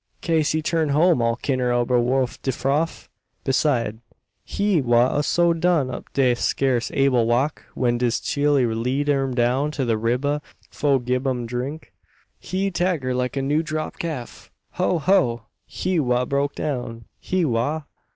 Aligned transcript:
"Kase 0.21 0.53
he 0.53 0.63
turn 0.63 0.89
home 0.89 1.21
all 1.21 1.35
kibbered 1.35 1.71
ober 1.75 1.99
wif 1.99 2.41
de 2.41 2.49
froff. 2.49 3.07
Beside, 3.43 3.99
he 4.43 4.81
wa 4.81 5.21
so 5.21 5.53
done 5.53 5.91
up 5.91 6.05
he 6.15 6.33
scace 6.33 6.89
able 6.95 7.27
walk, 7.27 7.65
when 7.75 7.99
dis 7.99 8.19
chile 8.19 8.65
lead 8.65 9.11
um 9.11 9.35
down 9.35 9.69
to 9.69 9.85
de 9.85 9.95
ribba 9.95 10.41
fo' 10.71 10.97
gib 10.97 11.27
um 11.27 11.45
drink. 11.45 11.93
Hee 12.39 12.71
'tagger 12.71 13.13
like 13.15 13.35
new 13.37 13.61
drop 13.61 13.99
calf. 13.99 14.49
Ho! 14.71 14.97
ho! 14.97 15.43
he 15.67 15.99
wa 15.99 16.25
broke 16.25 16.55
down 16.55 17.05
he 17.19 17.45
wa!" 17.45 17.83